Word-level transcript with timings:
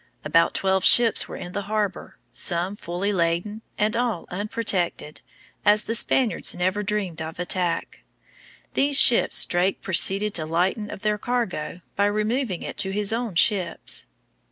About 0.25 0.55
twelve 0.55 0.83
ships 0.83 1.27
were 1.27 1.35
in 1.35 1.51
the 1.51 1.61
harbor, 1.69 2.17
some 2.33 2.75
fully 2.75 3.13
laden, 3.13 3.61
and 3.77 3.95
all 3.95 4.25
unprotected, 4.31 5.21
as 5.63 5.83
the 5.83 5.93
Spaniards 5.93 6.55
never 6.55 6.81
dreamed 6.81 7.21
of 7.21 7.37
attack. 7.37 8.01
These 8.73 8.99
ships 8.99 9.45
Drake 9.45 9.79
proceeded 9.83 10.33
to 10.33 10.47
lighten 10.47 10.89
of 10.89 11.03
their 11.03 11.19
cargo 11.19 11.81
by 11.95 12.05
removing 12.07 12.63
it 12.63 12.77
to 12.77 12.89
his 12.89 13.13
own 13.13 13.35
ships. 13.35 14.07